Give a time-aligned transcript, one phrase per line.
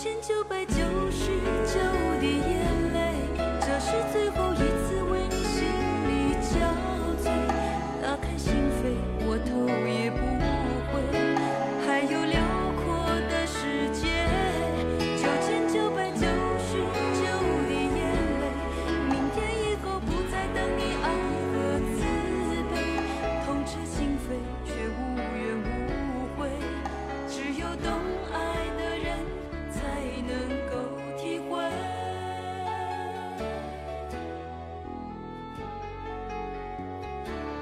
[0.00, 0.87] 千九百九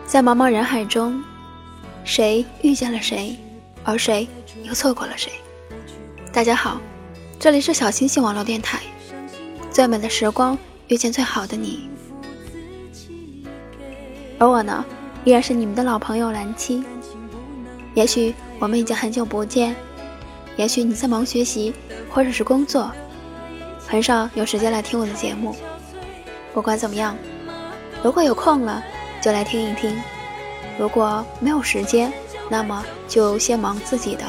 [0.07, 1.21] 在茫茫人海中，
[2.05, 3.37] 谁遇见了谁，
[3.83, 4.27] 而谁
[4.63, 5.33] 又错过了谁？
[6.33, 6.81] 大家好，
[7.41, 8.79] 这里是小星星网络电台，
[9.69, 11.91] 最美的时光遇见最好的你，
[14.39, 14.85] 而我呢，
[15.25, 16.85] 依然是你们的老朋友蓝七。
[17.95, 19.75] 也许我们已经很久不见，
[20.57, 21.75] 也许你在忙学习
[22.09, 22.93] 或者是工作，
[23.89, 25.57] 很少有时间来听我的节目。
[26.55, 27.17] 不管怎么样，
[28.05, 28.81] 如果有空了。
[29.27, 30.01] 就来听一听，
[30.79, 32.13] 如果没有时间，
[32.49, 34.23] 那么就先忙自己的，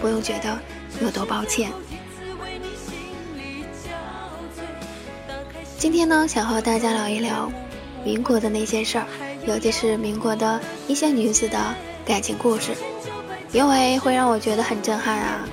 [0.00, 0.58] 不用觉得
[1.00, 1.70] 有多抱歉。
[5.78, 7.48] 今天呢，想和大家聊一聊
[8.04, 9.06] 民国的那些事儿，
[9.46, 11.56] 尤其是民国的一些女子的
[12.04, 12.72] 感情故事，
[13.52, 15.48] 因为会让我觉得很震撼啊。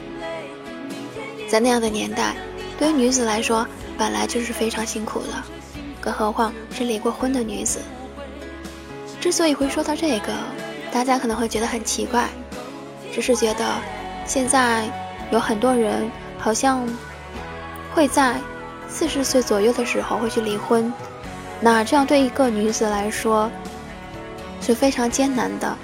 [1.47, 2.35] 在那样的年代，
[2.79, 3.63] 对于女子来说，
[3.95, 5.27] 本来就是非常辛苦的，
[6.01, 7.79] 更何况是离过婚的女子。
[9.19, 10.33] 之所以会说到这个，
[10.91, 12.27] 大家可能会觉得很奇怪，
[13.11, 13.65] 只是觉得
[14.25, 14.85] 现在
[15.31, 16.87] 有很多人好像
[17.93, 18.35] 会在
[18.87, 20.91] 四十岁左右的时候会去离婚，
[21.59, 23.51] 那这样对一个女子来说
[24.61, 25.75] 是非常艰难的，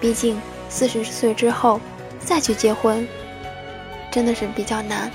[0.00, 1.80] 毕竟四十岁之后
[2.18, 3.06] 再去结婚
[4.10, 5.10] 真的是比较难，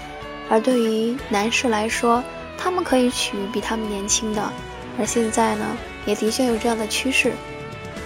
[0.49, 2.23] 而对于男士来说，
[2.57, 4.41] 他们可以娶比他们年轻的，
[5.01, 5.65] 而现在呢，
[6.05, 7.33] 也的确有这样的趋势。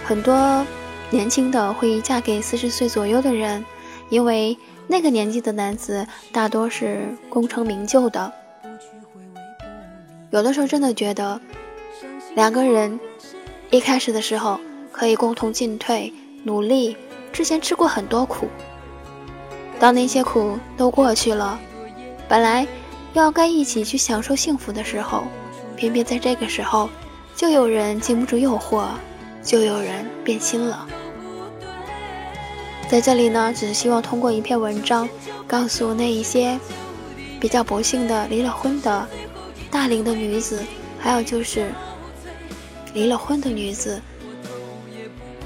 [0.02, 0.66] 很多
[1.10, 3.62] 年轻的会嫁给四十岁左右的人，
[4.08, 8.32] 因为那个年纪的男子大多是功成名就的。
[10.30, 11.38] 有的时候真的觉得，
[12.34, 12.98] 两个人
[13.70, 14.58] 一开始的时候
[14.90, 16.10] 可以共同进退，
[16.44, 16.96] 努力，
[17.30, 18.48] 之前吃过很多苦。
[19.78, 21.60] 当那些苦都过去了，
[22.26, 22.66] 本来
[23.12, 25.24] 要该一起去享受幸福的时候，
[25.76, 26.88] 偏偏在这个时候，
[27.34, 28.88] 就有人经不住诱惑。
[29.42, 30.88] 就有人变心了。
[32.88, 35.08] 在这里呢，只是希望通过一篇文章，
[35.46, 36.58] 告诉那一些
[37.40, 39.06] 比较不幸的离了婚的
[39.70, 40.64] 大龄的女子，
[40.98, 41.70] 还有就是
[42.92, 44.02] 离了婚的女子，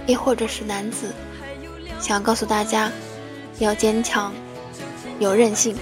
[0.06, 1.12] 亦或者是男子，
[2.00, 2.90] 想告诉大家
[3.58, 4.32] 要坚强，
[5.18, 5.76] 有韧性。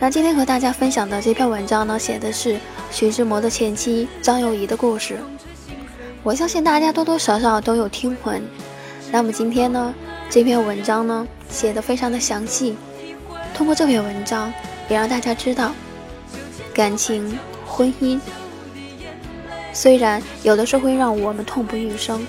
[0.00, 2.56] 那今天和大家分享的这篇文章呢，写的是
[2.88, 5.18] 徐志摩的前妻张幼仪的故事。
[6.22, 8.40] 我相信大家多多少少都有听闻，
[9.10, 9.92] 那么今天呢，
[10.30, 12.76] 这篇文章呢写的非常的详细，
[13.52, 14.52] 通过这篇文章
[14.88, 15.72] 也让大家知道，
[16.72, 17.36] 感情、
[17.66, 18.20] 婚姻
[19.72, 22.24] 虽然有的时候会让我们痛不欲生，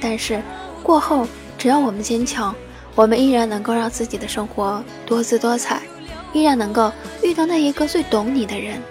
[0.00, 0.42] 但是
[0.82, 2.52] 过后只要我们坚强，
[2.96, 5.80] 我们依然能够让自己的生活多姿多彩，
[6.34, 6.92] 依然能够
[7.22, 8.82] 遇到那一个最懂你的人。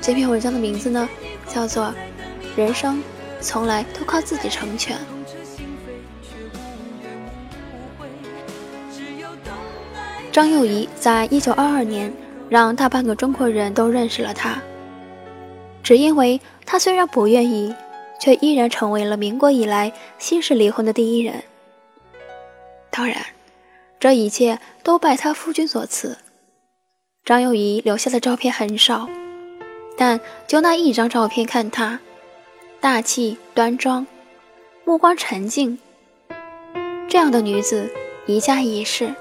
[0.00, 1.06] 这篇文章的名字呢？
[1.46, 1.92] 叫做
[2.56, 3.02] “人生
[3.40, 4.96] 从来都靠自己成全”。
[10.32, 12.10] 张幼仪在一九二二年
[12.48, 14.54] 让大半个中国人都认识了她，
[15.82, 17.74] 只因为她虽然不愿意，
[18.18, 21.44] 却依然成为了民国以来新式离婚的第一人。
[22.90, 23.18] 当然，
[24.02, 26.18] 这一切都拜她夫君所赐。
[27.24, 29.08] 张幼仪留下的照片很少。
[29.96, 30.18] 但
[30.48, 32.00] 就那一张照片看，她
[32.80, 34.04] 大气端庄，
[34.84, 35.78] 目光沉静。
[37.08, 37.88] 这样的女子
[38.26, 39.14] 宜家一世，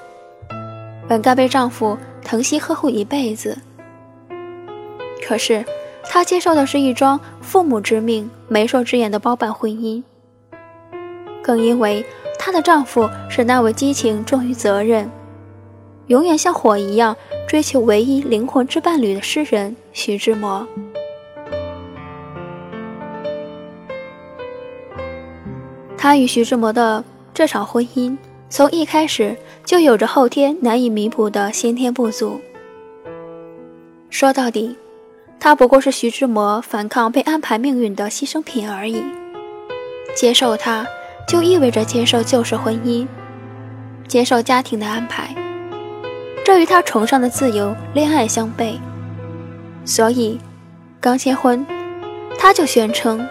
[1.07, 3.55] 本该被丈夫疼惜呵护一辈子。
[5.23, 5.63] 可是
[6.05, 10.01] 她接受的是一桩父母之命、媒妁之言的包办婚姻，
[11.41, 12.05] 更因为
[12.37, 15.09] 她的丈夫是那位激情重于责任，
[16.07, 17.15] 永远像火一样。
[17.47, 20.65] 追求唯一灵魂之伴侣的诗人徐志摩，
[25.97, 27.03] 他与徐志摩的
[27.33, 28.15] 这场婚姻，
[28.49, 29.35] 从一开始
[29.65, 32.39] 就有着后天难以弥补的先天不足。
[34.09, 34.77] 说到底，
[35.37, 39.03] 他不过是徐志摩反抗被安排命运的牺牲品而已。
[40.15, 40.87] 接受他，
[41.27, 43.07] 就意味着接受旧式婚姻，
[44.07, 45.33] 接受家庭的安排，
[46.43, 48.75] 这与他崇尚的自由恋爱相悖。
[49.85, 50.39] 所以，
[50.99, 51.65] 刚结婚，
[52.37, 53.25] 他就宣称：“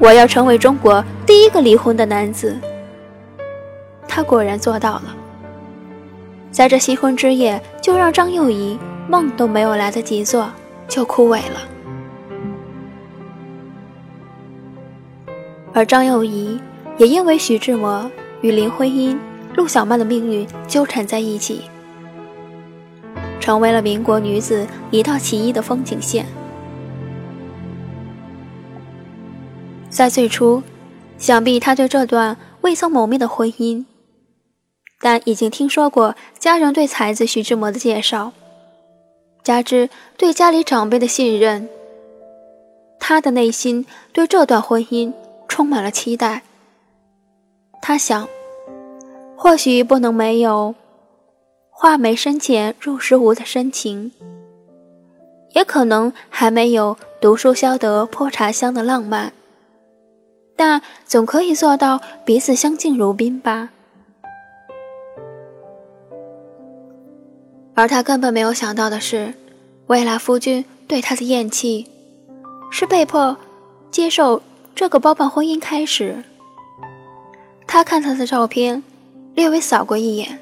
[0.00, 2.56] 我要成为中国第一个离婚的男子。”
[4.08, 5.14] 他果然做到了，
[6.52, 8.78] 在这新婚之夜，就让张幼仪
[9.08, 10.48] 梦都没有来得及做，
[10.86, 11.60] 就枯萎了。
[15.72, 16.60] 而张幼仪
[16.96, 18.10] 也因为徐志摩
[18.40, 19.18] 与林徽因、
[19.56, 21.62] 陆小曼的命运纠缠在一起，
[23.40, 26.24] 成为了民国女子一道奇异的风景线。
[29.90, 30.62] 在最初，
[31.18, 33.84] 想必他对这段未曾谋面的婚姻。
[35.00, 38.32] 但已经听说过家人对才子徐志摩的介绍，
[39.42, 41.68] 加之对家里长辈的信任，
[42.98, 45.12] 他的内心对这段婚姻
[45.46, 46.42] 充满了期待。
[47.86, 48.26] 他想，
[49.36, 50.74] 或许不能没有
[51.68, 54.10] “画眉深浅入时无”的深情，
[55.52, 59.34] 也可能还没有“读书消得破茶香”的浪漫，
[60.56, 63.68] 但总可以做到彼此相敬如宾吧。
[67.74, 69.34] 而他根本没有想到的是，
[69.88, 71.86] 未来夫君对他的厌弃，
[72.70, 73.36] 是被迫
[73.90, 74.40] 接受
[74.74, 76.24] 这个包办婚姻开始。
[77.74, 78.84] 他看他的照片，
[79.34, 80.38] 略微扫过一眼，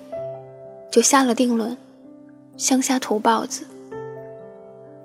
[0.91, 1.75] 就下了定论：
[2.59, 3.65] 乡下土包子。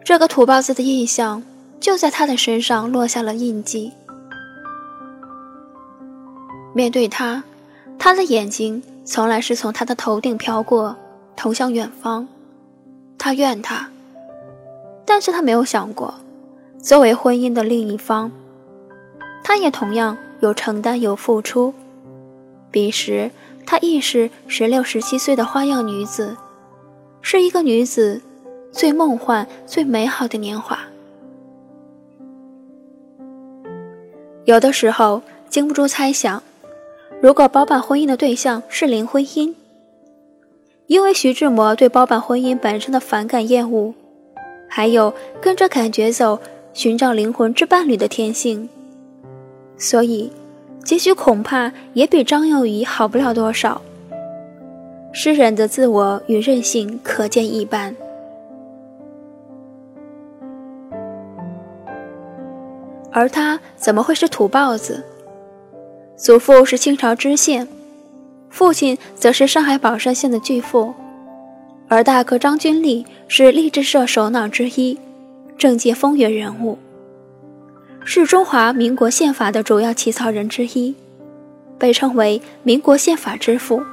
[0.04, 1.42] 这个土包子的印象
[1.80, 3.94] 就在他的身上落下了印记。
[6.76, 7.46] 面对他，
[7.98, 10.98] 他的眼睛从来是从他的头顶飘过。
[11.34, 12.28] 投向远方，
[13.18, 13.90] 他怨他，
[15.06, 16.14] 但是他没有想过，
[16.78, 18.30] 作为婚姻的另一方，
[19.46, 21.74] 他也同样有承担有付出。
[22.78, 23.32] 彼时，
[23.66, 26.38] 她亦是十六、十七岁的花样女子，
[27.24, 28.22] 是一个女子
[28.72, 30.78] 最梦幻、最美好的年华。
[34.46, 36.44] 有的时候，经不住猜想，
[37.20, 39.56] 如果包办婚姻的对象是林徽因。
[40.86, 43.92] 因为徐志摩对包办婚姻本身的反感厌恶，
[44.70, 46.40] 还有跟着感觉走、
[46.74, 48.70] 寻找灵魂之伴侣的天性，
[49.80, 50.32] 所以
[50.88, 53.82] 结局恐怕也比张幼仪好不了多少。
[55.12, 57.94] 诗人的自我与任性可见一斑。
[63.12, 65.04] 而他怎么会是土包子？
[66.16, 67.68] 祖父是清朝知县。
[68.50, 70.94] 父亲则是上海宝山县的巨富，
[71.90, 74.98] 而大哥张君丽是励志社首脑之一，
[75.58, 76.78] 政界风云人物，
[78.10, 80.96] 是中华民国宪法的主要起草人之一，
[81.78, 83.84] 被称为“民国宪法之父”，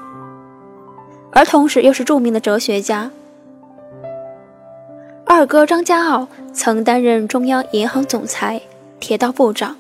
[1.33, 3.11] 而同时又是著名的哲学家。
[5.25, 8.62] 二哥张家傲曾担任中央银行总裁、
[9.00, 9.76] 铁道部长，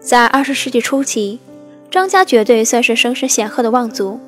[0.00, 1.38] 在二十世纪初期。
[1.90, 4.18] 张家绝对算是声势显赫的望族，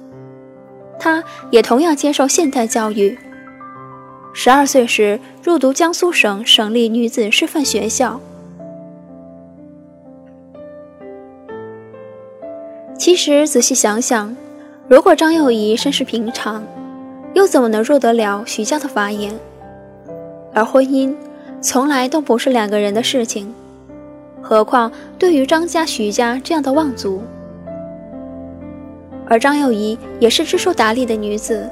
[1.00, 3.18] 他也同样接受现代教育。
[4.34, 8.20] 十二岁时入读江苏省省立女子师范学校。
[12.98, 14.36] 其实仔细想想，
[14.88, 16.64] 如果张幼仪身世平常，
[17.32, 19.32] 又怎么能入得了徐家的法眼？
[20.52, 21.14] 而婚姻
[21.60, 23.54] 从来都不是两个人的事情，
[24.42, 27.22] 何况对于张家、徐家这样的望族。
[29.28, 31.70] 而张幼仪也是知书达理的女子，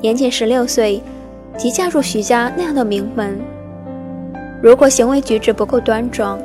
[0.00, 1.00] 年仅十六岁，
[1.56, 3.38] 即嫁入徐家那样的名门。
[4.60, 6.40] 如果行为举止不够端庄，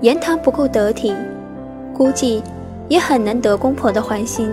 [0.00, 1.14] 言谈不够得体，
[1.92, 2.42] 估计
[2.90, 4.50] 也很难得公婆的欢心。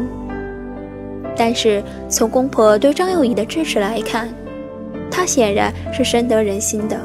[1.36, 4.30] 但是从公婆对张幼仪的支持来看，
[5.12, 6.98] 她显然是深得人心的。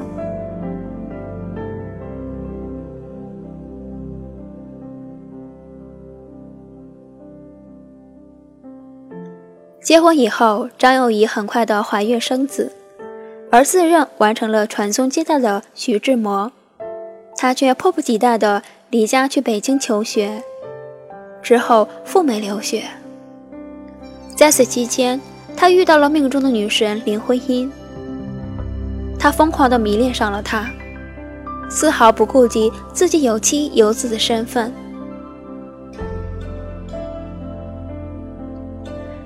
[9.83, 12.73] 结婚以后，张幼仪很快的怀孕生子，
[13.51, 16.53] 而自认完成了传宗接代的徐志摩，
[17.37, 20.43] 他却迫不及待的离家去北京求学，
[21.43, 22.85] 之后赴美留学。
[24.37, 25.21] 在此期间，
[25.57, 27.71] 他遇到了命中的女神林徽因，
[29.19, 30.71] 他疯狂的迷恋上了她，
[31.69, 34.73] 丝毫不顾及自己有妻有子的身份。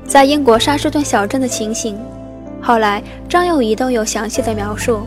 [0.07, 1.99] 在英国沙士顿小镇的情形，
[2.63, 5.03] 后来张幼仪都有详细的描述。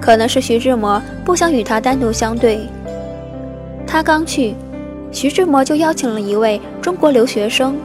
[0.00, 2.66] 可能是徐志摩不想与他单独相对，
[3.86, 4.54] 他刚去，
[5.12, 7.76] 徐志摩就邀请了一位中国留学生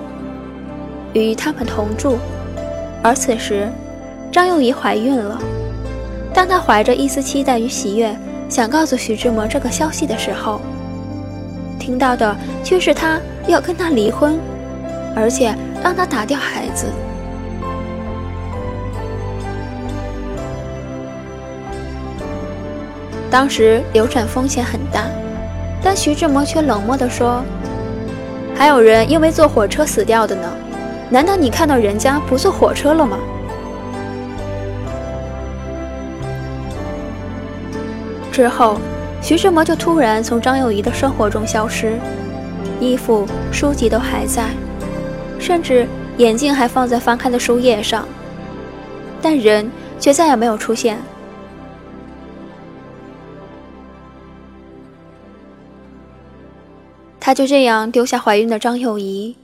[1.14, 2.18] 与他们同住。
[3.04, 3.70] 而此时，
[4.32, 5.40] 张幼仪怀孕了。
[6.34, 8.18] 当她怀着一丝期待与喜悦，
[8.50, 10.62] 想告诉徐志摩这个消息的时候，
[11.78, 14.40] 听到的却是他要跟他离婚，
[15.16, 15.54] 而且
[15.84, 16.88] 让他打掉孩子。
[23.30, 25.04] 当时流产风险很大，
[25.90, 27.42] 但徐志摩却冷漠地说
[28.54, 30.52] ：“还有人因为坐火车死掉的呢，
[31.10, 33.18] 难道你看到人家不坐火车了吗？”
[38.34, 38.78] 之后，
[39.22, 41.98] 徐志摩就突然从张幼仪的生活中消失，
[42.82, 44.44] 衣服、书籍都还在，
[45.40, 48.06] 甚至眼镜还放在翻开的书页上，
[49.22, 51.00] 但人却再也没有出现。
[57.28, 59.36] 他就这样丢下怀孕的张幼仪，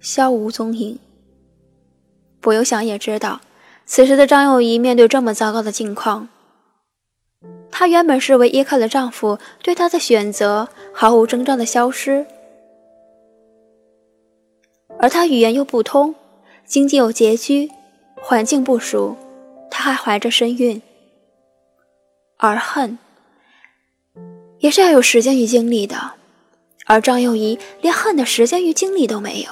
[0.00, 0.98] 消无踪影。
[2.40, 3.40] 不用想也知道，
[3.86, 6.28] 此时的张幼仪面对这么糟糕的境况，
[7.70, 12.26] 她原本视为依靠的丈夫对她的选择毫无征兆的消失，
[14.98, 16.16] 而她语言又不通，
[16.66, 17.70] 经济又拮据，
[18.20, 19.16] 环境不熟，
[19.70, 20.82] 她还怀着身孕，
[22.38, 22.98] 而恨。
[24.62, 26.12] 也是要有时间与精力的，
[26.86, 29.50] 而张幼仪连恨的时间与精力都没有。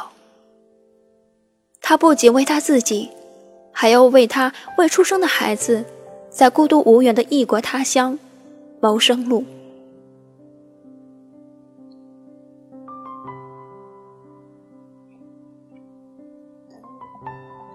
[1.80, 3.10] 她不仅为她自己，
[3.72, 5.84] 还要为她未出生的孩子，
[6.30, 8.16] 在孤独无援的异国他乡
[8.78, 9.44] 谋生路。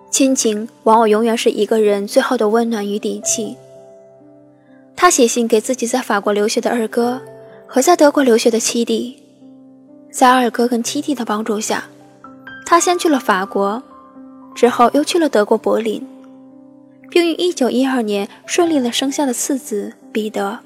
[0.09, 3.57] 亲情往往永远是一个人最后的温暖与底气。
[4.95, 7.21] 他写信给自己在法国留学的二哥
[7.67, 9.21] 和在德国留学的七弟，
[10.09, 11.83] 在二哥跟七弟的帮助下，
[12.65, 13.83] 他先去了法国，
[14.55, 16.01] 之后又去了德国柏林，
[17.09, 20.59] 并于1912年顺利的生下了次子彼得。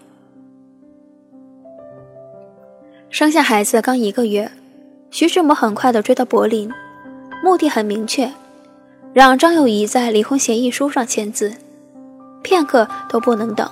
[3.09, 4.51] 生下孩子刚一个月，
[5.09, 6.71] 徐志摩很快的追到柏林，
[7.43, 8.31] 目的很明确，
[9.11, 11.51] 让张幼仪在离婚协议书上签字，
[12.43, 13.67] 片刻都不能等。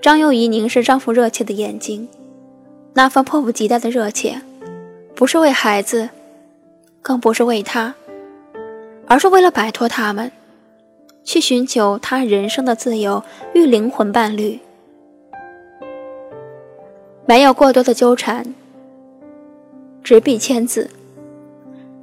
[0.00, 2.08] 张幼仪凝视丈夫热切的眼睛，
[2.94, 4.40] 那份迫不及待的热切，
[5.14, 6.10] 不是为孩子，
[7.02, 7.94] 更不是为他，
[9.06, 10.30] 而是为了摆脱他们，
[11.24, 13.22] 去寻求他人生的自由
[13.52, 14.60] 与灵魂伴侣。
[17.26, 18.54] 没有过多的纠缠，
[20.04, 20.88] 执笔签字。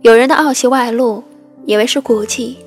[0.02, 1.24] 有人的傲气外露，
[1.66, 2.58] 以为是骨气，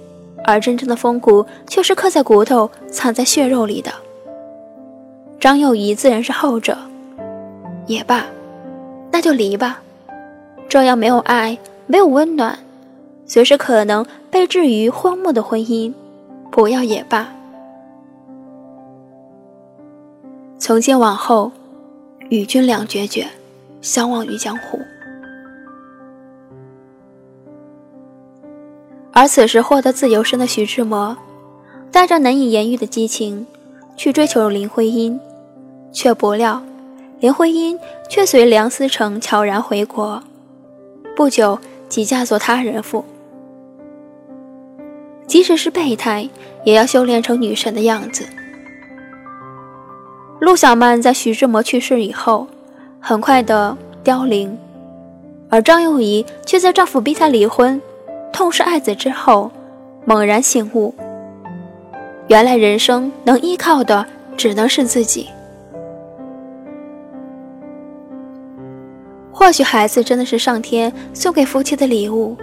[0.45, 3.93] 而真正的风骨却是刻在骨头、藏在血肉里的。
[5.39, 6.77] 张幼仪自然是后者，
[7.87, 8.25] 也罢，
[9.13, 9.83] 那就离吧。
[10.69, 12.59] 这样没有爱、没有温暖，
[13.27, 15.93] 随时可能被置于荒漠的婚姻，
[16.51, 17.29] 不要也罢。
[20.59, 21.53] 从今往后，
[22.31, 23.29] 与君两决绝，
[23.81, 24.81] 相忘于江湖。
[29.13, 31.17] 而此时获得自由身的徐志摩，
[31.93, 33.47] 带着难以言喻的激情，
[33.97, 35.21] 去追求林徽因。
[35.97, 36.63] 却不料，
[37.21, 40.23] 林徽因却随梁思成悄然回国，
[41.17, 43.03] 不久即嫁作他人妇。
[45.27, 46.29] 即使是备胎，
[46.65, 48.27] 也要修炼成女神的样子。
[50.39, 52.47] 陆小曼在徐志摩去世以后，
[53.01, 53.75] 很快的
[54.05, 54.55] 凋零，
[55.49, 57.81] 而张幼仪却在丈夫逼她离婚、
[58.31, 59.51] 痛失爱子之后，
[60.05, 60.95] 猛然醒悟，
[62.29, 64.05] 原来人生能依靠的
[64.37, 65.31] 只能是自己。
[69.39, 72.35] 或许孩子真的是上天送给夫妻的礼物。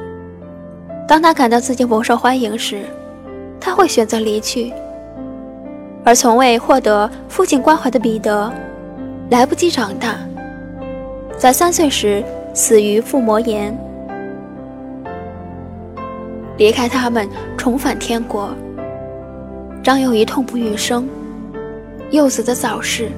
[1.07, 2.83] 当他感到自己不受欢迎时，
[3.59, 4.71] 他会选择离去。
[6.05, 8.53] 而从未获得父亲关怀的彼得，
[9.31, 10.19] 来不及长大，
[11.35, 12.23] 在三岁时
[12.53, 13.75] 死于腹膜炎。
[16.57, 18.53] 离开他们，重返天国。
[19.83, 21.09] 张幼仪痛不欲生，
[22.11, 23.09] 幼子的早逝，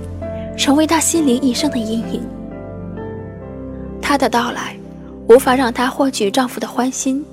[0.58, 2.24] 成为他心灵一生的阴影。
[4.08, 4.78] 她的到来，
[5.28, 7.26] 无法让她获取丈夫的欢心，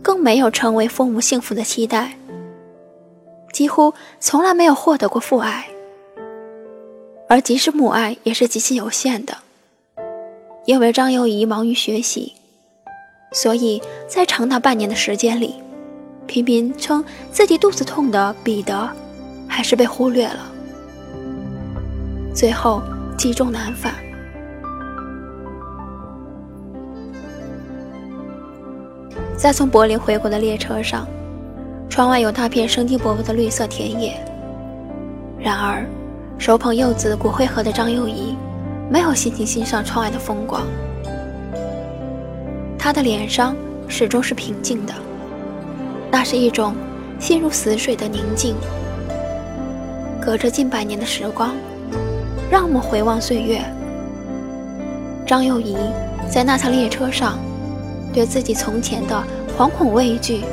[0.00, 2.16] 更没有成为父母幸福的期待。
[3.52, 5.66] 几乎从来没有获得过父爱，
[7.28, 9.36] 而即使母爱，也是极其有限的。
[10.66, 12.32] 因为张幼仪忙于学习，
[13.32, 15.56] 所以在长达半年的时间里，
[16.28, 18.88] 频频称自己肚子痛的彼得，
[19.48, 20.48] 还是被忽略了。
[22.32, 22.80] 最后
[23.18, 24.11] 积重难返。
[29.36, 31.06] 在从柏林回国的列车上，
[31.88, 34.14] 窗外有大片生机勃勃的绿色田野。
[35.40, 35.84] 然而，
[36.38, 38.36] 手捧柚子骨灰盒的张幼仪，
[38.88, 40.62] 没有心情欣赏窗外的风光。
[42.78, 43.56] 她的脸上
[43.88, 44.94] 始终是平静的，
[46.10, 46.74] 那是一种
[47.18, 48.54] 陷入死水的宁静。
[50.20, 51.52] 隔着近百年的时光，
[52.48, 53.60] 让我们回望岁月。
[55.26, 55.76] 张幼仪
[56.30, 57.38] 在那趟列车上。
[58.12, 59.24] 对自己从前的
[59.56, 60.44] 惶恐畏惧，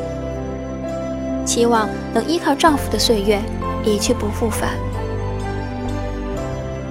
[1.45, 3.39] 期望能依靠丈夫的岁月
[3.83, 4.69] 一去不复返。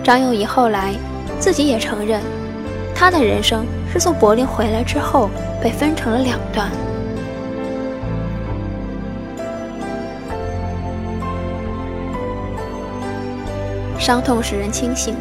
[0.05, 0.95] 张幼仪后来
[1.39, 2.21] 自己也承认，
[2.95, 5.31] 她的人生是从柏林回来之后
[5.63, 6.71] 被分成了两段。
[13.99, 15.15] 伤痛使人清醒，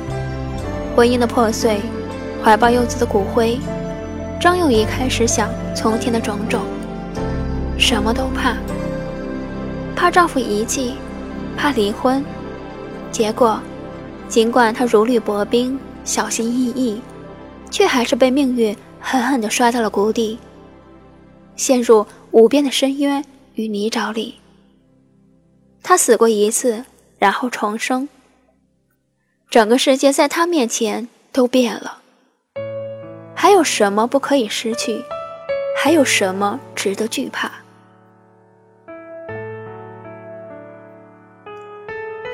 [0.95, 1.81] 婚姻的破碎，
[2.43, 3.59] 怀抱幼子的骨灰。
[4.39, 6.61] 张幼仪开始想从前的种种，
[7.79, 8.55] 什么都怕，
[9.95, 10.93] 怕丈夫遗弃，
[11.57, 12.23] 怕离婚。
[13.11, 13.59] 结果，
[14.27, 17.01] 尽管她如履薄冰、小心翼翼，
[17.71, 20.37] 却还是被命运狠狠地摔到了谷底，
[21.55, 23.23] 陷入无边的深渊
[23.55, 24.35] 与泥沼里。
[25.81, 26.85] 她死过一次，
[27.17, 28.07] 然后重生，
[29.49, 32.03] 整个世界在她面前都变了。
[33.47, 35.01] 还有什么不可以失去？
[35.81, 37.49] 还有什么值得惧怕？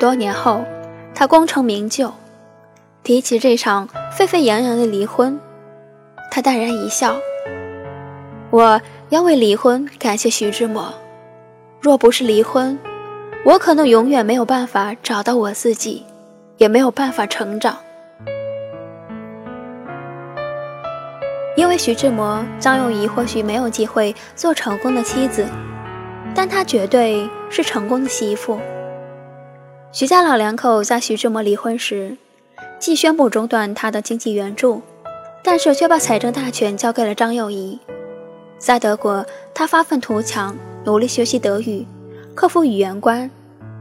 [0.00, 0.64] 多年后，
[1.14, 2.12] 他功成名就，
[3.04, 5.38] 提起这场沸沸扬扬的离婚，
[6.32, 7.16] 他淡然一笑
[8.50, 10.92] ：“我要为离婚感谢徐志摩。
[11.80, 12.76] 若不是离婚，
[13.44, 16.04] 我可能永远没有办法找到我自己，
[16.56, 17.78] 也没有办法成长。”
[21.56, 25.46] 因为徐志摩，张幼仪或许没有机会做成功的妻子，
[26.34, 28.58] 但她绝对是成功的媳妇。
[29.92, 32.16] 徐家老两口在徐志摩离婚时，
[32.80, 34.82] 既宣布中断他的经济援助，
[35.44, 37.78] 但是却把财政大权交给了张幼仪。
[38.58, 41.86] 在德国，他发愤图强，努力学习德语，
[42.34, 43.30] 克服语言关，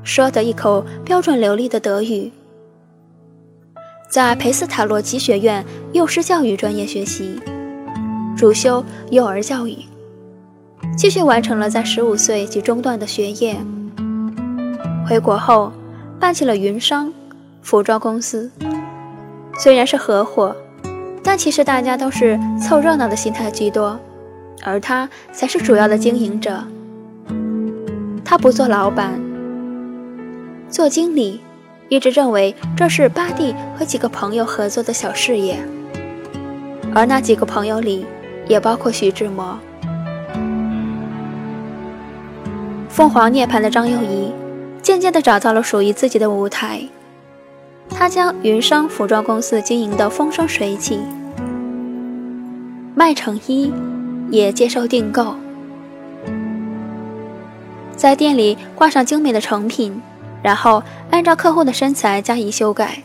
[0.04, 2.32] 说得一口标准流利的德语。
[4.08, 7.42] 在培斯塔洛基学院幼师教育专业学习。
[8.36, 9.78] 主修幼儿教育，
[10.98, 13.56] 继续完成了在十五岁即中断的学业。
[15.08, 15.72] 回国后，
[16.20, 17.14] 办起了云商
[17.62, 18.50] 服装公司。
[19.60, 20.56] 虽然是合伙，
[21.22, 24.00] 但其实大家都是凑热闹的心态居多，
[24.64, 26.64] 而他才是主要的经营者。
[28.26, 29.22] 他不做老板，
[30.70, 31.40] 做经理，
[31.88, 35.60] 一直认为这是巴蒂和几个朋友合作的小事业，
[36.96, 38.06] 而那几个朋友里。
[38.48, 39.58] 也包括徐志摩。
[42.90, 44.32] 凤凰涅槃的张幼仪，
[44.82, 46.82] 渐渐地找到了属于自己的舞台。
[47.90, 51.00] 她将云商服装公司经营得风生水起，
[52.96, 53.74] 卖成衣，
[54.30, 55.36] 也接受订购，
[57.96, 60.00] 在店里挂上精美的成品，
[60.42, 63.02] 然后按照客户的身材加以修改。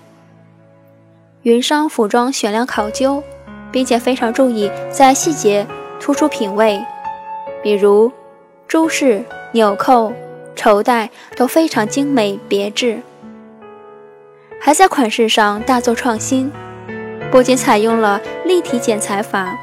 [1.42, 3.22] 云商服装选料考究。
[3.70, 5.66] 并且非常注意在细节
[6.00, 6.80] 突出品味，
[7.62, 8.10] 比如
[8.66, 10.12] 珠饰、纽扣、
[10.54, 13.00] 绸带都非常精美别致，
[14.60, 16.50] 还在款式上大做创新，
[17.30, 19.58] 不仅采用了立体剪裁法，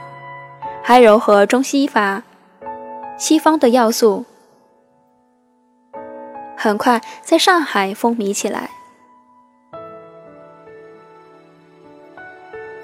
[0.83, 2.23] 还糅合中西法、
[3.17, 4.25] 西方的要素，
[6.57, 8.69] 很快在上海风靡起来。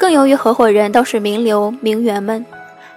[0.02, 2.44] 更由于合伙人都是名流名媛们，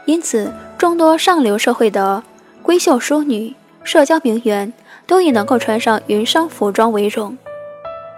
[0.06, 2.22] 因此众多上流社会的
[2.62, 4.72] 闺秀淑女、社交名媛
[5.06, 7.36] 都以能够穿上云商服装为荣。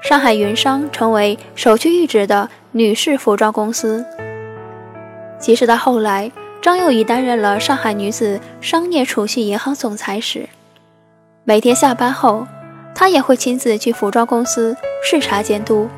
[0.05, 4.07] 上海云商成为首屈一指的女士服装公司。
[5.41, 6.31] 即使到后来，
[6.63, 10.49] 张幼仪担任了上海女子商业储蓄银行总裁时，
[11.43, 12.47] 每天下班后，
[12.95, 15.89] 她也会亲自去服装公司视察监督。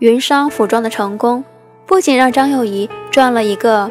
[0.00, 1.44] 云商服装的成功，
[1.84, 3.90] 不仅让张幼仪赚了一个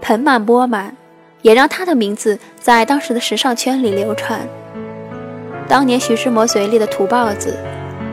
[0.00, 0.96] 盆满钵满，
[1.42, 4.40] 也让她的名字在当时的时尚圈里流传。
[5.68, 7.54] 当年徐志摩嘴里的土包子，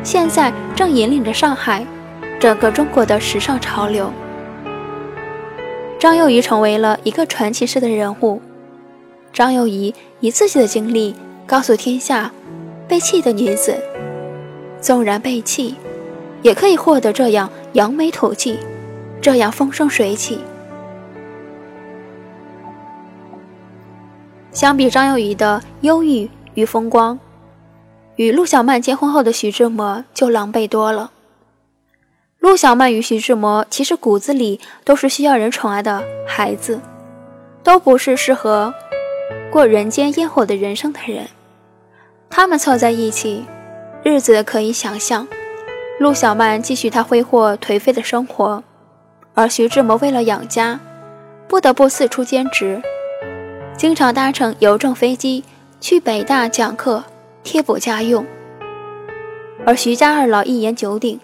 [0.04, 1.86] 现在正引领着上海，
[2.38, 4.12] 整个中国的时尚潮流。
[5.98, 8.42] 张幼仪成为了一个传奇式的人物。
[9.32, 12.30] 张幼仪以自己的经历告诉天下：
[12.90, 13.74] 被弃的女子，
[14.82, 15.76] 纵然被弃，
[16.42, 18.60] 也可以获得这样扬眉吐气，
[19.22, 20.40] 这样风生水起。
[24.52, 27.20] 相比张幼仪的忧郁与风光，
[28.16, 31.12] 与陆小曼结婚后的徐志摩就狼狈多了。
[32.40, 36.80] 陆小曼与徐志摩其实骨子里都是需要人宠爱的孩子，
[37.62, 38.74] 都不是适合
[39.52, 41.28] 过人间烟火的人生的人。
[42.30, 43.46] 他们凑在一起，
[44.04, 45.28] 日子可以想象。
[46.00, 48.64] 陆小曼继续她挥霍颓废的生活，
[49.34, 50.80] 而徐志摩为了养家，
[51.48, 52.80] 不得不四处兼职。
[53.76, 55.44] 经常搭乘邮政飞机
[55.80, 57.04] 去北大讲课
[57.44, 58.24] 贴补家用，
[59.66, 61.20] 而徐家二老一言九鼎，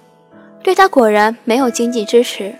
[0.64, 2.56] 对他果然没有经济支持。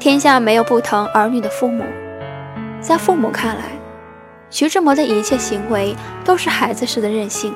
[0.00, 1.84] 天下没有不疼儿女的父母，
[2.80, 3.62] 在父母看来，
[4.50, 7.54] 徐志摩的一切行为都是孩子似的任性。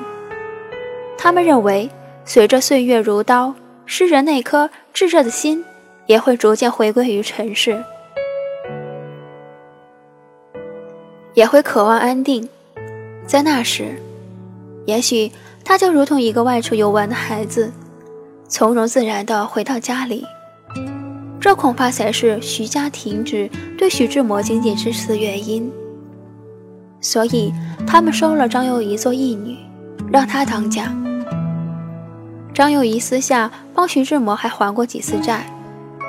[1.17, 1.89] 他们认为，
[2.29, 5.63] 随着岁月如刀，诗人那颗炙热的心
[6.07, 7.81] 也会逐渐回归于尘世。
[11.33, 12.49] 也会渴望安定，
[13.25, 13.95] 在那时，
[14.85, 15.31] 也许
[15.63, 17.71] 他就如同一个外出游玩的孩子，
[18.49, 20.25] 从容自然地回到家里。
[21.39, 25.71] 这恐怕才是徐家停止对徐志摩经济支持的原因。
[26.99, 27.53] 所以，
[27.87, 29.57] 他们收了张幼仪做义女，
[30.11, 30.93] 让她当家。
[32.57, 35.45] 张幼仪私下帮徐志摩还还过几次债，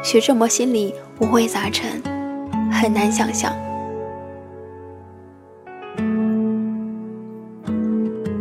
[0.02, 2.02] 徐志摩心里五味杂陈，
[2.72, 3.52] 很难想象。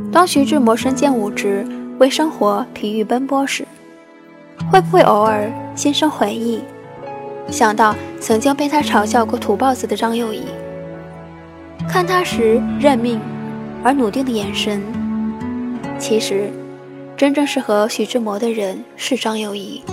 [0.10, 1.68] 当徐志摩身兼五职，
[2.00, 3.68] 为生活疲于奔波时，
[4.72, 6.62] 会不会偶尔心生回忆，
[7.52, 10.46] 想到曾经被他嘲笑过土包子的张幼仪？
[11.90, 13.20] 看他时认命
[13.84, 14.82] 而笃定的眼神，
[16.00, 16.50] 其实
[17.18, 19.84] 真正适合徐志摩的人是张幼仪，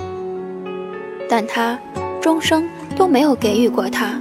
[1.27, 1.79] 但他
[2.21, 4.21] 终生都没有给予过他，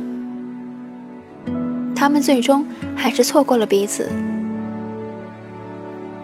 [1.94, 4.10] 他们最终还是错过了彼此。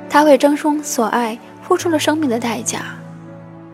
[0.09, 2.97] 他为争生所爱付出了生命的代价，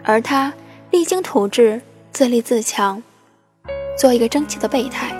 [0.04, 0.52] 而他
[0.90, 1.80] 励精图治、
[2.12, 3.04] 自立自强，
[3.96, 5.16] 做一个争气的备胎。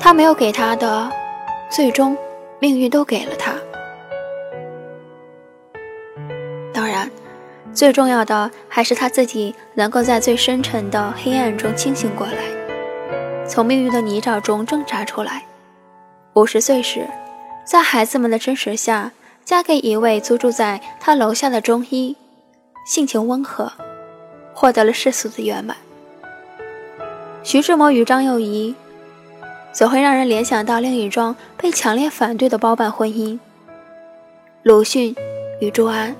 [0.00, 1.08] 他没有给他的，
[1.70, 2.18] 最终
[2.58, 3.54] 命运都给了他。
[6.78, 7.10] 当然，
[7.74, 15.44] 最重要的还是他自己能够在最深沉的黑暗中清醒过来，从命运的泥沼中挣扎出来。
[16.34, 17.04] 五十岁时，
[17.64, 19.10] 在孩子们的支持下。
[19.44, 22.14] 嫁给一位租住在他楼下的中医，
[22.84, 23.72] 性情温和，
[24.52, 25.74] 获得了世俗的圆满。
[27.42, 28.74] 徐志摩与张幼仪，
[29.72, 33.38] 总会让人联想到另一桩被强烈反对的包办婚姻——
[34.64, 35.16] 鲁迅
[35.62, 36.14] 与朱安。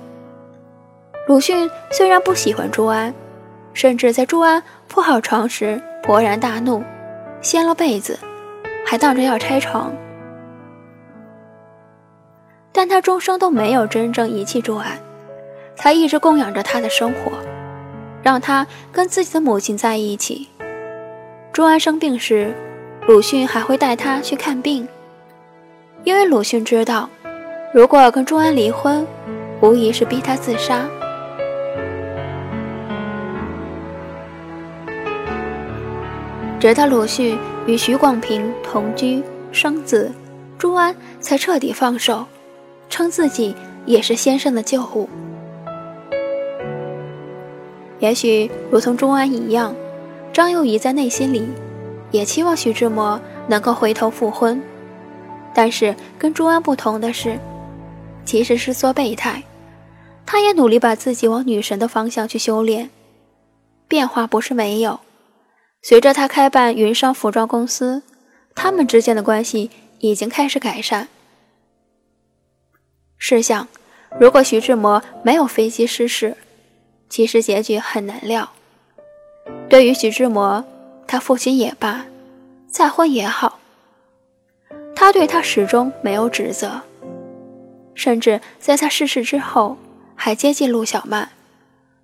[1.29, 3.13] 鲁迅虽然不喜欢朱安，
[3.71, 6.83] 甚至在朱安铺好床时勃然大怒，
[7.39, 8.17] 掀了被子，
[8.83, 9.93] 还当着要拆床。
[12.71, 14.97] 但他终生都没有真正遗弃朱安，
[15.77, 17.33] 他一直供养着他的生活，
[18.23, 20.49] 让他跟自己的母亲在一起。
[21.53, 22.51] 朱安生病时，
[23.07, 24.87] 鲁迅还会带他去看病，
[26.03, 27.07] 因为鲁迅知道，
[27.71, 29.05] 如果跟朱安离婚，
[29.61, 30.89] 无疑是逼他自杀。
[36.59, 40.11] 直到鲁迅与许广平同居生子，
[40.57, 42.25] 朱安才彻底放手。
[42.89, 45.07] 称自己也是先生的旧物。
[47.99, 49.73] 也许如同朱安一样，
[50.33, 51.47] 张幼仪在内心里
[52.09, 54.59] 也期望徐志摩能够回头复婚。
[55.53, 57.37] 但是跟朱安不同的是，
[58.25, 59.43] 即使是做备胎，
[60.25, 62.89] 他也努力把自己往女神的方向去修炼。
[63.87, 64.99] 变化不是没有，
[65.81, 68.03] 随着他开办云商服装公司，
[68.53, 71.07] 他们之间的关系已经开始改善。
[73.17, 73.67] 试想，
[74.19, 76.35] 如果徐志摩没有飞机失事，
[77.09, 78.49] 其实结局很难料。
[79.69, 80.63] 对于徐志摩，
[81.07, 82.05] 他父亲也罢，
[82.67, 83.59] 再婚也好，
[84.95, 86.81] 他对他始终没有指责，
[87.95, 89.77] 甚至在他逝世之后，
[90.15, 91.29] 还接近陆小曼，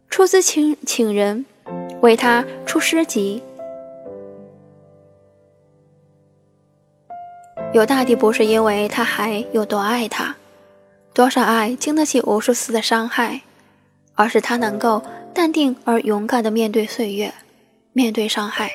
[0.10, 1.46] 出资请请人
[2.02, 3.44] 为他出诗集。
[7.74, 10.36] 有大地不是因为他还有多爱他，
[11.14, 13.42] 多少爱经得起无数次的伤害，
[14.14, 15.02] 而是他能够
[15.34, 17.34] 淡定而勇敢的面对岁月，
[17.92, 18.72] 面对伤害。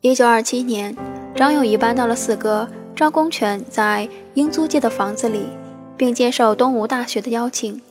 [0.00, 0.96] 一九二七年，
[1.34, 5.48] 张友仪搬到了四哥张公权在英租界的房子里，
[5.96, 7.82] 并接受东吴大学的邀请，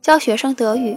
[0.00, 0.96] 教学生德语。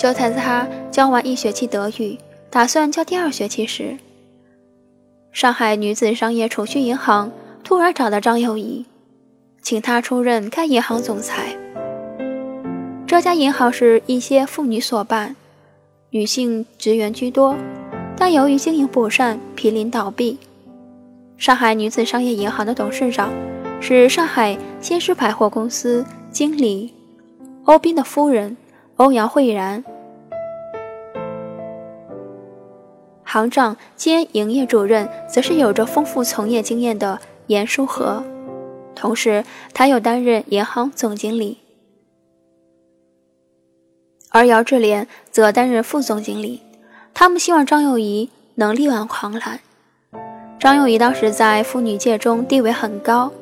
[0.00, 2.16] 就在他教完一学期德语，
[2.48, 3.98] 打算教第二学期时，
[5.30, 7.30] 上海女子商业储蓄银行
[7.62, 8.86] 突然找到张幼仪，
[9.60, 11.54] 请她出任该银行总裁。
[13.06, 15.36] 这家银行是一些妇女所办，
[16.08, 17.54] 女性职员居多，
[18.16, 20.38] 但由于经营不善，濒临倒闭。
[21.36, 23.30] 上海女子商业银行的董事长
[23.82, 26.94] 是上海先施百货公司经理
[27.64, 28.56] 欧斌的夫人。
[29.00, 29.82] 欧阳慧然，
[33.24, 38.22] 行长兼营业主任则是有着丰富从业经验的严书和，
[38.94, 41.56] 同时他又担任银行总经理，
[44.28, 46.60] 而姚志莲则担任副总经理。
[47.14, 49.60] 他们希望张幼仪能力挽狂澜。
[50.58, 53.32] 张幼仪当时在妇女界中地位很高，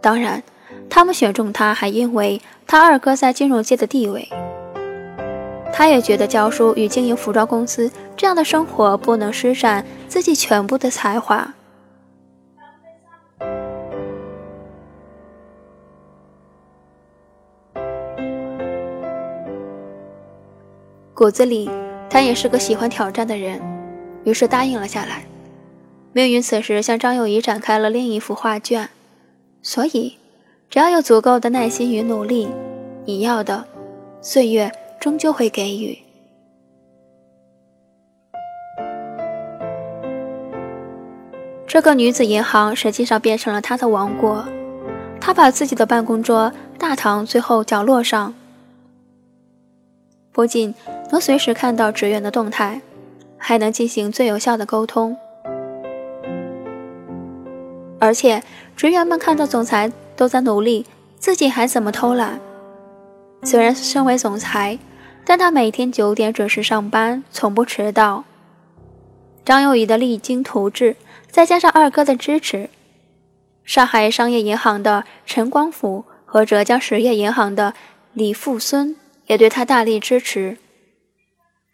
[0.00, 0.42] 当然，
[0.88, 4.26] 他们选中她还因为他二哥在金融界的地位。
[5.72, 11.54] 他也觉得教书与经营服装公司这样的生活不能施展自己全部的才华。
[21.14, 21.70] 骨子里，
[22.10, 23.60] 他也是个喜欢挑战的人，
[24.24, 25.24] 于是答应了下来。
[26.12, 28.88] 命运此时向张幼仪展开了另一幅画卷，
[29.62, 30.18] 所以，
[30.68, 32.48] 只要有足够的耐心与努力，
[33.04, 33.64] 你要的
[34.20, 34.70] 岁月。
[35.02, 35.98] 终究会给予。
[41.66, 44.46] 这个女子银行实际上变成了他的王国。
[45.20, 48.32] 他把自己的办公桌、大堂最后角落上，
[50.30, 50.72] 不仅
[51.10, 52.80] 能随时看到职员的动态，
[53.36, 55.16] 还能进行最有效的沟通。
[57.98, 58.40] 而且
[58.76, 60.86] 职员们看到总裁都在努力，
[61.18, 62.38] 自己还怎么偷懒？
[63.42, 64.78] 虽然身为总裁。
[65.24, 68.24] 但他每天九点准时上班，从不迟到。
[69.44, 70.96] 张幼仪的励精图治，
[71.30, 72.70] 再加上二哥的支持，
[73.64, 77.74] 上海商业银行的陈光甫和浙江实业银行的
[78.12, 80.58] 李富孙也对他大力支持，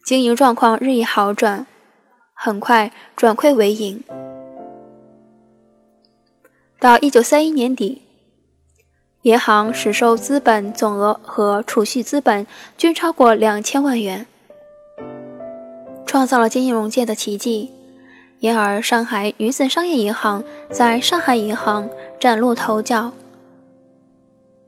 [0.05, 1.67] 经营状况日益好转，
[2.35, 4.03] 很快转亏为盈。
[6.79, 8.08] 到一九三一年底。
[9.23, 14.27] 银行实收资本总额和储蓄资本均超过两千万元，
[16.07, 17.73] 创造了金融界的奇迹。
[18.39, 23.11] 因而，上海女子商业银行在上海银行崭露头角，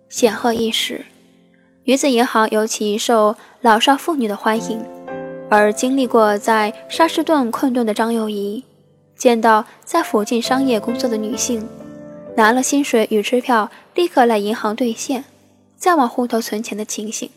[0.09, 1.07] 显赫一时。
[1.85, 4.85] 女子银行尤其受老少妇女的欢迎，
[5.49, 8.65] 而经历过在沙士顿困顿的张幼仪，
[9.17, 11.65] 见到在附近商业工作的女性。
[12.37, 15.25] 拿了薪水与支票，立刻来银行兑现，
[15.77, 17.31] 再往户头存钱的情形，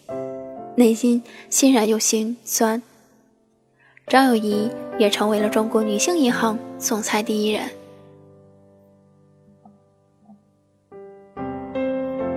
[0.75, 2.81] 内心欣然又心酸。
[4.07, 7.63] 张幼仪也成为了中国女性银行总裁第一人。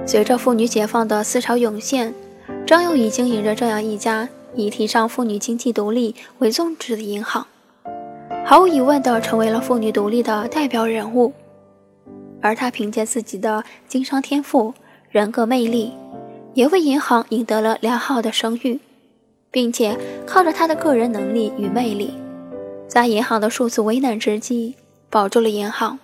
[0.06, 2.14] 随着妇女解放的思潮涌现，
[2.64, 7.46] 张幼仪经营着这样一家以提倡妇女经济独立为宗旨的银行，
[8.44, 11.32] 毫无疑问地成为了妇女独立的代表人物。
[12.40, 14.74] 而他凭借自己的经商天赋、
[15.10, 15.92] 人格魅力，
[16.54, 18.80] 也为银行赢得了良好的声誉，
[19.50, 19.96] 并且
[20.26, 22.14] 靠着他的个人能力与魅力，
[22.86, 24.74] 在银行的数次危难之际
[25.10, 25.98] 保住了银行。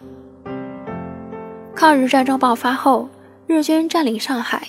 [1.75, 3.09] 抗日战争爆发后，
[3.47, 4.69] 日军占领上海，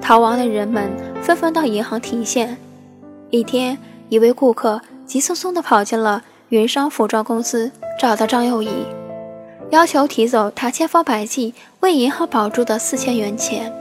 [0.00, 0.90] 逃亡的人们
[1.22, 2.56] 纷纷到银行提现。
[3.30, 3.76] 一天，
[4.08, 7.70] 一位顾客急匆匆地跑进了云商服装公司，
[8.00, 8.68] 找到张幼仪。
[9.70, 13.72] 要求提走他千方百计为银行保住的四千元钱。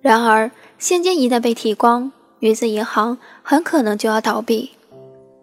[0.00, 4.70] 然而，现金一旦被提光，女子银行很可能就要倒闭。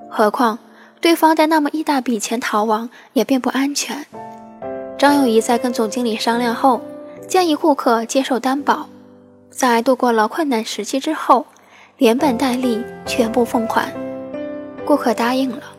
[0.10, 0.58] 何况，
[1.00, 4.04] 对方带那么一大笔钱逃亡也并不安全。
[4.98, 6.82] 张幼仪在跟总经理商量后，
[7.28, 8.90] 建议顾客接受担保，
[9.52, 11.46] 在度过了困难时期之后，
[11.98, 13.94] 连本带利全部奉还。
[14.84, 15.77] 顾客答应了。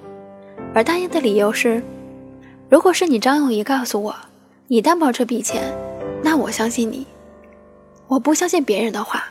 [0.74, 1.82] 而答应的理由是，
[2.68, 4.14] 如果是你张永仪告诉我，
[4.68, 5.74] 你担保这笔钱，
[6.22, 7.06] 那我相信你。
[8.06, 9.24] 我不相信别人的话，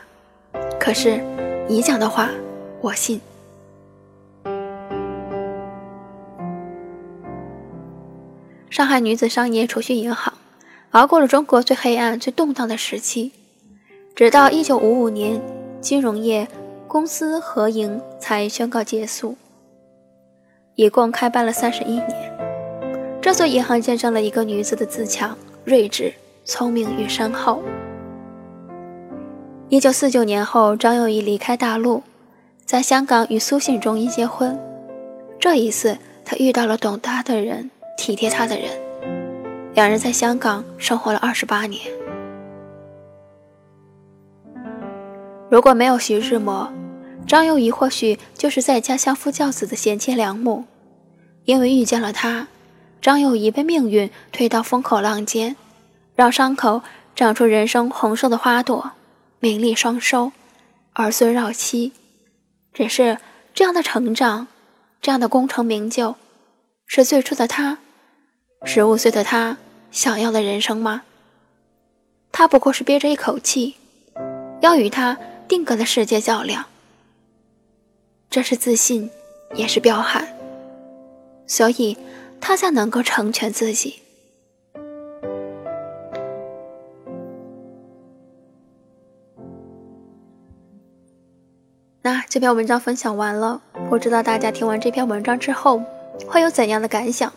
[0.78, 1.20] 可是
[1.68, 2.30] 你讲的话，
[2.80, 3.20] 我信。
[8.70, 10.34] 上海女子商业储蓄银行
[10.90, 13.32] 熬过了中国最黑暗、最动荡的时期，
[14.14, 15.40] 直到一九五五年
[15.80, 16.46] 金融业
[16.86, 19.36] 公私合营才宣告结束。
[20.78, 22.38] 一共开办了三十一年，
[23.20, 26.14] 这座银行见证了一个女子的自强、睿智、
[26.44, 27.60] 聪明与深厚。
[29.70, 32.04] 一九四九年后，张幼仪离开大陆，
[32.64, 34.56] 在香港与苏信中一结婚。
[35.40, 38.68] 这一次，她遇到了懂她的人、体贴她的人，
[39.74, 41.82] 两人在香港生活了二十八年。
[45.50, 46.72] 如果没有徐志摩，
[47.28, 50.64] 张幼仪或许就是在家相夫教子的贤妻良母。
[51.44, 52.48] 因为遇见了他，
[53.02, 55.54] 张幼仪被命运推到风口浪尖，
[56.14, 56.82] 让伤口
[57.14, 58.92] 长出人生红色的花朵，
[59.40, 60.32] 名利双收，
[60.94, 61.92] 儿孙绕膝。
[62.72, 63.18] 只是
[63.52, 64.46] 这样的成长，
[65.02, 66.16] 这样的功成名就，
[66.86, 67.76] 是最初的他，
[68.64, 69.58] 十五岁的他
[69.90, 71.02] 想要的人生吗？
[72.32, 73.74] 他不过是憋着一口气，
[74.62, 75.18] 要与他。
[75.48, 76.66] 定格的世界较量，
[78.30, 79.10] 这是自信，
[79.54, 80.28] 也是彪悍，
[81.46, 81.96] 所以
[82.40, 84.02] 他才能够成全自己。
[92.02, 95.82] 那这篇文章分享完了，不知道大家听完这篇文章之后
[96.26, 97.32] 会有怎样的感想？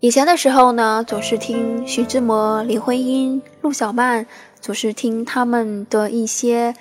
[0.00, 4.26] 以前的时候呢，总是听徐志摩、林徽因、陆小曼。
[4.60, 6.72] 总是听他们的一些，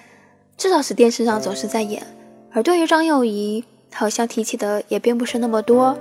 [0.56, 2.06] 至少是电视上总是在演。
[2.54, 5.98] 而对于张幼仪，好像提起的也并不是那么多。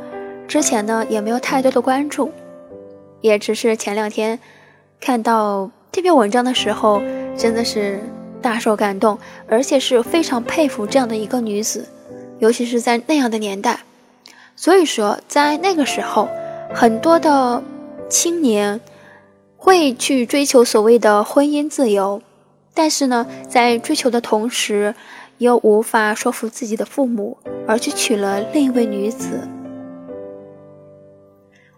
[0.49, 2.31] 之前呢，也没有太多的关注，
[3.21, 4.39] 也只是前两天
[5.01, 7.01] 看到这篇文章的时候，
[7.37, 8.01] 真的是
[8.43, 11.87] 大受感动，而且是非常佩服这样的一个女子，
[12.39, 13.81] 尤其是在那样的年代。
[14.57, 16.29] 所以说，在那个时候，
[16.75, 17.63] 很多的
[18.09, 18.81] 青年。
[19.63, 22.23] 会去追求所谓的婚姻自由，
[22.73, 24.95] 但是呢，在追求的同时，
[25.41, 29.49] 又无法说服自己的父母，而去娶了另一位女子。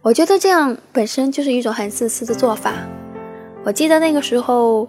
[0.03, 2.75] 我觉得这样本身就是一种很自私的做法。
[3.63, 4.89] 我记得那个时候，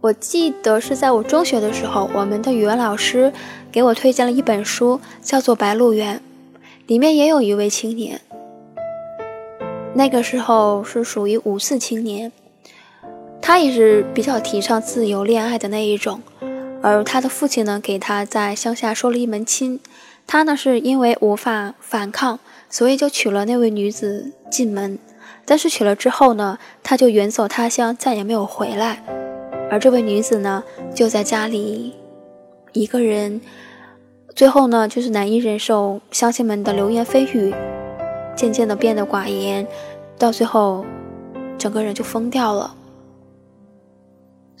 [0.00, 3.32] 我记得是在我中学的时候，我们的语文老师
[3.70, 6.16] 给我推荐了一本书，叫做《白鹿原》，
[6.88, 8.20] 里面也有一位青年。
[9.94, 12.32] 那个时候是属于五四青年，
[13.40, 16.20] 他也是比较提倡自由恋爱的那一种，
[16.82, 19.80] 而他的父亲呢，给他在乡下说了一门亲，
[20.26, 22.38] 他呢是因为无法反抗，
[22.68, 24.98] 所以就娶了那位女子进门，
[25.44, 29.02] 但是娶了之后呢，他就远走他乡，再也没有回来，
[29.70, 30.64] 而这位女子呢，
[30.94, 31.94] 就在家里
[32.72, 33.40] 一个人，
[34.34, 37.54] 最后呢，就是难以忍受乡亲们的流言蜚语。
[38.36, 39.66] 渐渐的变得寡言，
[40.16, 40.86] 到最后，
[41.58, 42.74] 整个人就疯掉了。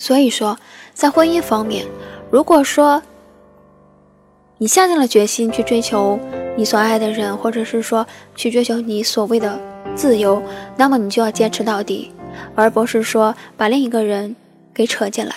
[0.00, 0.58] 所以说，
[0.94, 1.84] 在婚姻方面，
[2.30, 3.02] 如果说
[4.56, 6.18] 你下定了决心去追求
[6.56, 9.60] 你所爱的人，或者是说去追求你所谓的
[9.94, 10.42] 自由，
[10.78, 12.10] 那么你就要坚持到底，
[12.54, 14.34] 而不是说把另一个人
[14.72, 15.34] 给扯进来。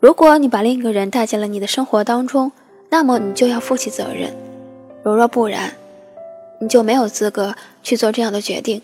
[0.00, 2.52] 如果你把另一个人带进了你的生活当中，
[2.88, 4.34] 那么你就要负起责任。
[5.02, 5.72] 如若不然，
[6.58, 8.80] 你就没有资格去做这样的决定。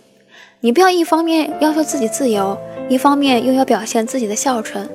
[0.60, 2.58] 你不要一方面要求自己自由，
[2.90, 4.90] 一方面又要表现自己的孝顺，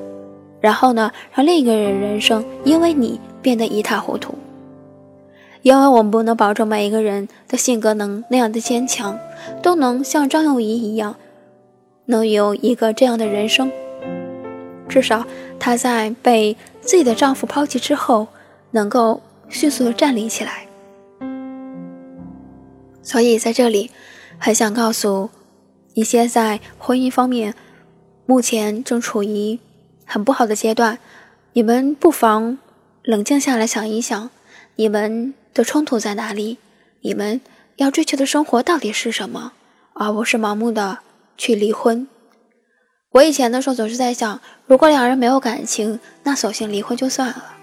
[0.60, 4.36] 然后呢，让另一个人人生因为你变得一塌糊涂。
[5.62, 9.18] 因为我们不能保证每一个人的性格能那样的坚强，
[9.64, 11.16] 都能像张幼仪一样，
[12.08, 13.72] 能有一个这样的人生。
[14.89, 15.26] 至少
[15.58, 18.28] 她在被自己的丈夫抛弃之后，
[18.72, 20.68] 能够迅速的站立起来。
[23.02, 23.89] 所以在这里，
[24.38, 25.30] 很想告诉
[25.93, 27.56] 一些在婚姻方面
[28.26, 29.59] 目前正处于
[30.05, 30.99] 很不好的阶段，
[31.53, 32.57] 你们不妨
[33.03, 34.30] 冷静下来想一想，
[34.76, 36.57] 你们的冲突在哪里？
[37.01, 37.39] 你们
[37.76, 39.53] 要追求的生活到底是什么？
[39.93, 40.99] 而不是盲目的
[41.38, 42.07] 去离婚。
[43.11, 47.53] 我以前的时候总是在想，如果两人没有感情，那索性离婚就算了。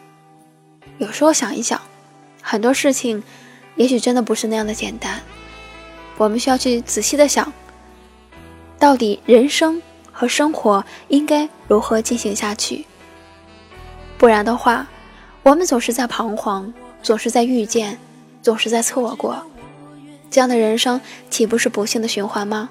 [0.98, 1.80] 有时候想一想，
[2.40, 3.22] 很多事情。
[3.74, 5.22] 也许真的不是那样的简单，
[6.18, 7.50] 我们需要去仔细的想，
[8.78, 9.80] 到底人生
[10.12, 12.84] 和生活应该如何进行下去？
[14.18, 14.86] 不然的话，
[15.42, 17.98] 我们总是在彷徨，总是在遇见，
[18.42, 19.44] 总是在错过，
[20.30, 22.70] 这样的人生岂不是不幸的循环吗？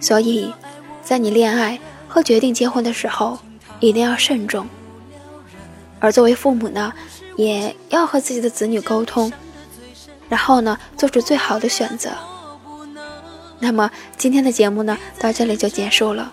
[0.00, 0.54] 所以，
[1.02, 3.38] 在你恋爱和决定结婚的时候，
[3.80, 4.66] 一定要慎重。
[5.98, 6.92] 而作为父母呢，
[7.36, 9.30] 也要和自己的子女沟通。
[10.30, 12.10] 然后呢，做出最好的选择。
[13.58, 16.32] 那么今天的节目呢，到这里就结束了。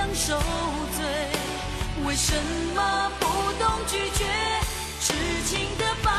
[0.00, 0.34] 样受
[0.96, 1.04] 罪，
[2.06, 2.34] 为什
[2.74, 3.26] 么不
[3.62, 4.24] 懂拒绝
[4.98, 5.12] 痴
[5.44, 6.10] 情的包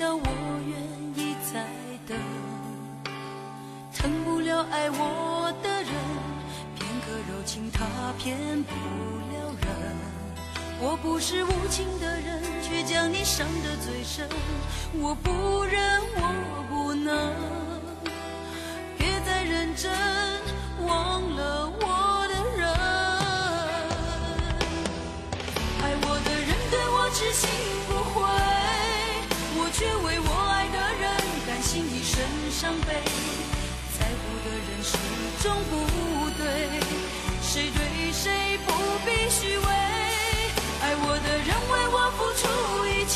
[0.00, 0.39] 我知道我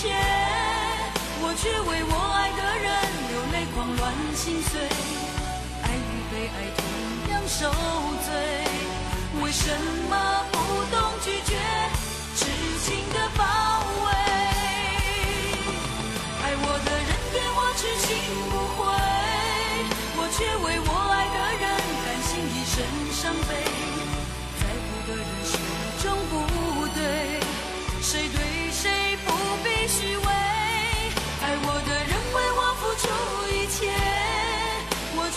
[0.04, 0.12] 切，
[1.40, 2.86] 我却为我爱的人
[3.30, 4.72] 流泪狂乱心碎，
[5.82, 6.84] 爱与被爱同
[7.32, 7.72] 样受
[8.26, 8.28] 罪，
[9.40, 9.64] 为什
[10.10, 10.12] 么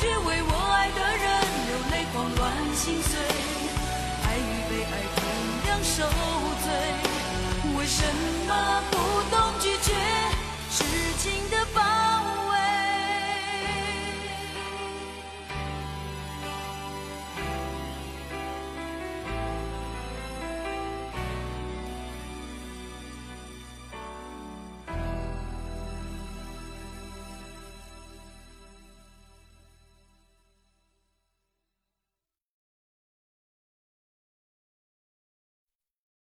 [0.08, 1.28] 却为我爱的人
[1.68, 2.40] 流泪狂乱
[2.78, 3.20] 心碎。
[4.24, 5.20] 爱与被爱同
[5.68, 6.08] 样受
[6.64, 6.66] 罪，
[7.76, 8.02] 为什
[8.48, 8.50] 么
[8.90, 8.96] 不
[9.30, 9.92] 懂拒绝
[10.72, 10.86] 痴
[11.20, 11.67] 情的？